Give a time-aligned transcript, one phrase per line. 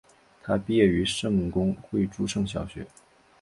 [0.41, 2.87] 他毕业于圣公会诸圣小学。